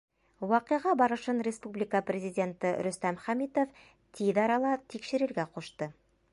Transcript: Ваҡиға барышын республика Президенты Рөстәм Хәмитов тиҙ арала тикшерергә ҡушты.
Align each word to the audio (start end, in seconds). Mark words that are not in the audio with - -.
Ваҡиға 0.51 0.93
барышын 1.01 1.41
республика 1.47 2.01
Президенты 2.07 2.73
Рөстәм 2.87 3.21
Хәмитов 3.27 3.79
тиҙ 4.21 4.43
арала 4.47 4.73
тикшерергә 4.95 5.51
ҡушты. 5.59 5.93